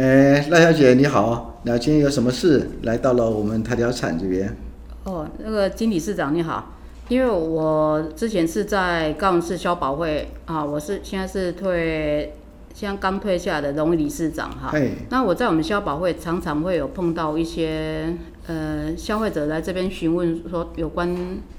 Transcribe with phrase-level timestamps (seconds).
[0.00, 4.56] 哎，赖小姐你好，那今天有什么事来到了我们台条厂这边？
[5.04, 6.72] 哦，那个经理市长你好，
[7.08, 12.32] 因为我之前是在高雄市消保会啊，我是现在是退，
[12.74, 14.70] 现在刚退下的荣誉理事长哈。
[14.72, 14.90] 哎。
[15.10, 18.16] 那我在我们消保会常常会有碰到一些
[18.46, 21.14] 呃消费者来这边询问说有关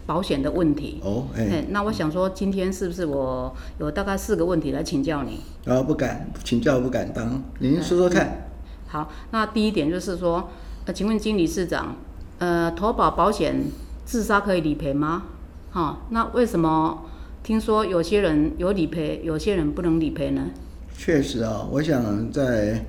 [0.05, 0.99] 保险的问题。
[1.03, 1.65] 哦，哎。
[1.69, 5.39] 那我想说今天是不是我有大概四个问题来请教你？
[5.65, 7.43] 啊、哦，不敢请教，不敢当。
[7.59, 8.31] 您说说看、嗯。
[8.87, 10.49] 好，那第一点就是说，
[10.85, 11.95] 呃，请问金理事长，
[12.39, 13.63] 呃，投保保险
[14.03, 15.23] 自杀可以理赔吗？
[15.71, 17.05] 哈、哦，那为什么
[17.43, 20.47] 听说有些人有理赔，有些人不能理赔呢？
[20.97, 22.85] 确实啊，我想在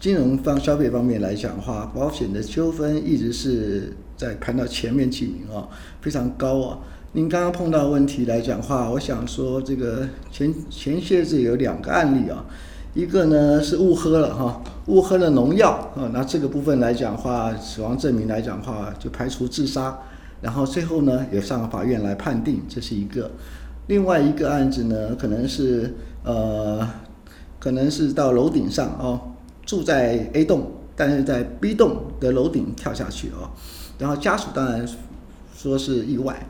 [0.00, 5.68] 金融方消费方面来讲的话，保险的纠纷一直是在排到前面几名啊，
[6.00, 6.78] 非常高啊。
[7.12, 12.44] 您刚刚碰到问题来讲话，我想说这个前前些日子有两个案例啊，
[12.94, 19.96] 一个呢是误喝了哈，误喝了农药啊，那这个部分来讲话，死亡证明来讲话就排除自杀，
[20.40, 23.30] 然后最后呢也上法院来判定，这是一个。
[23.86, 26.88] 另外一个案子呢，可能是呃，
[27.62, 29.20] 可能是到楼顶上哦，
[29.64, 33.50] 住在 A 栋，但是在 B 栋的楼顶跳下去哦，
[34.00, 34.84] 然后家属当然
[35.54, 36.44] 说是意外。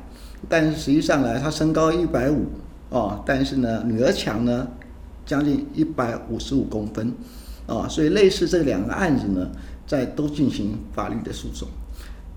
[0.49, 2.47] 但是实际上呢，他身高一百五
[2.89, 4.67] 哦，但是呢，女儿墙呢
[5.27, 7.13] 将近一百五十五公分
[7.67, 9.51] 哦，所以类似这两个案子呢，
[9.87, 11.69] 在都进行法律的诉讼。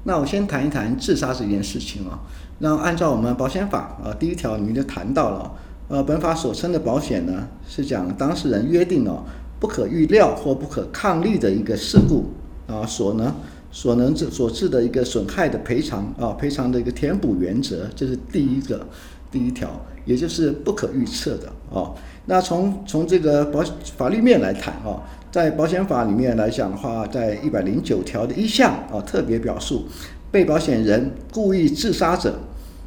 [0.04, 2.20] 那我先谈一谈自杀这件事情啊、哦。
[2.60, 5.52] 那按照我们保险法啊、第一条里面就谈到了，
[5.88, 9.24] 呃，本法所称的保险呢，是讲当事人约定、哦、
[9.60, 12.26] 不可预料或不可抗力的一个事故
[12.68, 13.36] 啊、所呢。
[13.72, 18.88] 所能致所致的一个损害的赔偿啊，赔偿的一个填补原则，这是第一个
[19.30, 19.70] 第一条，
[20.06, 21.92] 也就是不可预测的啊。
[22.28, 23.62] 那从从这个保
[23.98, 29.84] 法律面来谈啊，在保险法里面来讲的话，在一百零九条的一项啊，特别表述
[30.32, 32.40] 被保险人故意自杀者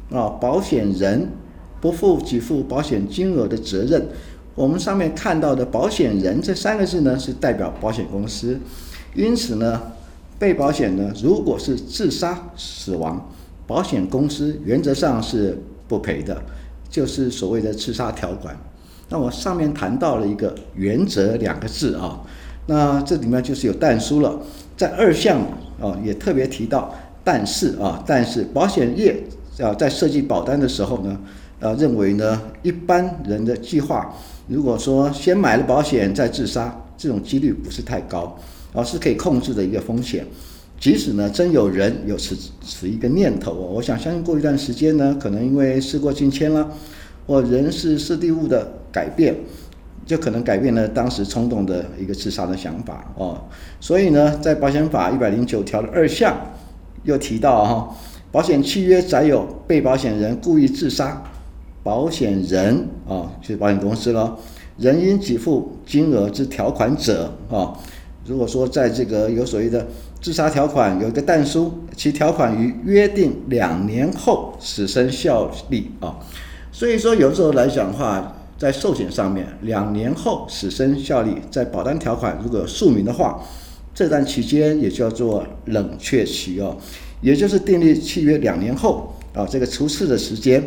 [0.09, 1.29] 啊，保险人
[1.81, 4.07] 不负给付保险金额的责任。
[4.55, 8.59] 我们上面看到的保险人这三个字呢，是代表保险公司，
[9.15, 9.81] 因此呢。
[10.39, 13.29] 被保险呢，如果是自杀死亡，
[13.67, 16.41] 保险公司原则上是不赔的，
[16.89, 18.57] 就是所谓的自杀条款。
[19.09, 22.21] 那我上面谈到了一个原则两个字啊，
[22.67, 24.39] 那这里面就是有但书了，
[24.77, 25.41] 在二项
[25.81, 29.21] 啊也特别提到，但是啊，但是保险业
[29.59, 31.19] 啊在设计保单的时候呢，
[31.59, 34.13] 呃认为呢一般人的计划，
[34.47, 38.37] 如果说先买了保险再自杀，这种几率不是太高。
[38.71, 40.23] 而是可以控制的一个风险，
[40.79, 46.69] 即使呢真有人有此此一个念头哦，我想相信过一段时间呢，可能因为事过境迁了，
[47.25, 49.35] 或人事时地物的改变，
[50.05, 53.41] 就可能改变了当时冲动的一个自杀的想法哦。
[53.79, 56.37] 所以呢，在保险法一百零九条的二项
[57.05, 57.95] 又提到哈，
[58.31, 61.23] 保险契约载有被保险人故意自杀，
[61.89, 64.37] 保险人啊就是保险公司了，
[64.77, 67.73] 人应给付金额之条款者啊。
[68.27, 69.87] 如果说在这个有所谓的
[70.21, 76.19] 自杀条款，有一个但书，其条款于约定两年后始生效力啊。
[76.71, 83.43] 所以说有时候来讲的话，在寿险上面，两年后始生效力，在保单条款如果有注明的话，
[83.95, 86.77] 这段期间也叫做冷却期哦，
[87.21, 90.63] 也就是订立契约两年后啊，这个除斥的时间，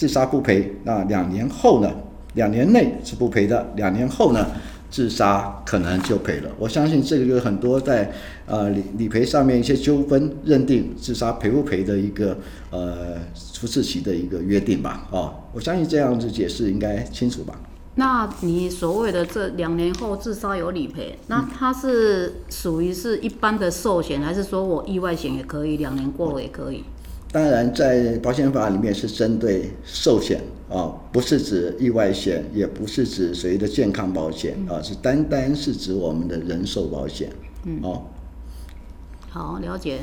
[0.00, 1.92] 自杀不赔那，两年后呢，
[2.32, 4.46] 两年内是不赔的，两年后呢。
[4.90, 8.10] 自杀可能就赔了，我相信这个就是很多在
[8.44, 12.36] 呃理理赔上面一些纠纷认定自杀赔不赔的一个
[12.70, 13.16] 呃
[13.52, 17.54] 除斥期的一个约定吧，哦，我相信这样子解释应该清楚吧？
[17.94, 26.82] 那你所谓的这两年后自杀有理赔，那它是属于是一般的寿险，还是说我意外险也可以，两年过了也可以？
[27.32, 37.30] 当然，在保险法里面是针对寿险啊，不是指意外险，也不是指谁的健康保险啊，是单单是指我们的人寿保险。
[37.64, 38.02] 嗯，哦，
[39.28, 39.98] 好，了解。